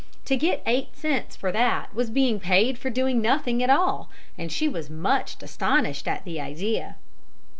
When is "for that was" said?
1.35-2.09